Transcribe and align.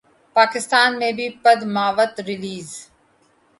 پاکستان 0.35 0.89
میں 0.99 1.11
بھی 1.17 1.27
پدماوت 1.43 2.13
ریلیز 2.27 2.69